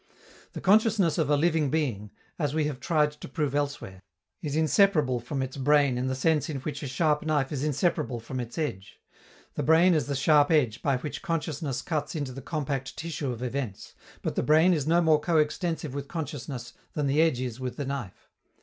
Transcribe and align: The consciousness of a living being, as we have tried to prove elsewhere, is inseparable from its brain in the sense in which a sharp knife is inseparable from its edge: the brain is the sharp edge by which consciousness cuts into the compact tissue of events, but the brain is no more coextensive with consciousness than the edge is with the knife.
The 0.53 0.61
consciousness 0.61 1.19
of 1.19 1.29
a 1.29 1.37
living 1.37 1.69
being, 1.69 2.09
as 2.39 2.55
we 2.55 2.63
have 2.65 2.79
tried 2.79 3.11
to 3.11 3.27
prove 3.27 3.53
elsewhere, 3.53 4.01
is 4.41 4.55
inseparable 4.55 5.19
from 5.19 5.43
its 5.43 5.57
brain 5.57 5.95
in 5.95 6.07
the 6.07 6.15
sense 6.15 6.49
in 6.49 6.57
which 6.61 6.81
a 6.81 6.87
sharp 6.87 7.23
knife 7.23 7.51
is 7.51 7.63
inseparable 7.63 8.19
from 8.19 8.39
its 8.39 8.57
edge: 8.57 8.99
the 9.53 9.61
brain 9.61 9.93
is 9.93 10.07
the 10.07 10.15
sharp 10.15 10.49
edge 10.49 10.81
by 10.81 10.97
which 10.97 11.21
consciousness 11.21 11.83
cuts 11.83 12.15
into 12.15 12.31
the 12.31 12.41
compact 12.41 12.97
tissue 12.97 13.31
of 13.31 13.43
events, 13.43 13.93
but 14.23 14.33
the 14.35 14.41
brain 14.41 14.73
is 14.73 14.87
no 14.87 15.01
more 15.01 15.19
coextensive 15.19 15.93
with 15.93 16.07
consciousness 16.07 16.73
than 16.93 17.05
the 17.05 17.21
edge 17.21 17.39
is 17.39 17.59
with 17.59 17.77
the 17.77 17.85
knife. 17.85 18.31